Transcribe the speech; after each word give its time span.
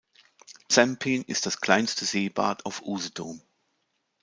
Zempin 0.67 1.21
ist 1.21 1.45
das 1.45 1.61
kleinste 1.61 2.05
Seebad 2.05 2.65
auf 2.65 2.81
Usedom. 2.81 3.39